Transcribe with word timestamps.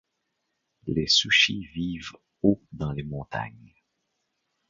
Les 0.87 1.05
suchis 1.05 1.67
vivent 1.75 2.15
haut 2.41 2.63
dans 2.71 2.91
les 2.91 3.03
montagnes. 3.03 3.75